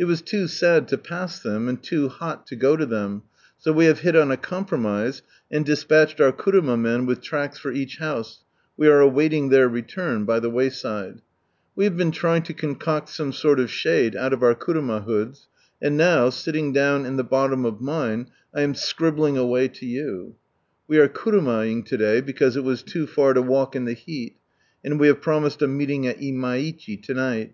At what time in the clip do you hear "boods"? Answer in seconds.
15.06-15.46